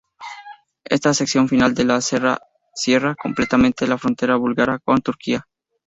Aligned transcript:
Esta 0.85 1.13
sección 1.13 1.47
final 1.47 1.75
de 1.75 1.83
la 1.85 2.01
cerca 2.01 2.41
cierra 2.73 3.13
completamente 3.13 3.85
la 3.87 3.99
frontera 3.99 4.35
búlgara 4.35 4.79
con 4.79 4.99
Turquía. 5.03 5.47